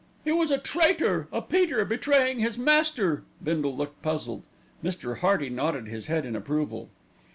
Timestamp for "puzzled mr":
4.01-5.19